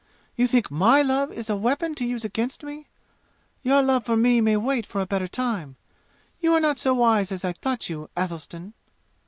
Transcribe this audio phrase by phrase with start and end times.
[0.35, 2.87] You think my love is a weapon to use against me?
[3.61, 5.75] Your love for me may wait for a better time?
[6.39, 8.73] You are not so wise as I thought you, Athelstan!"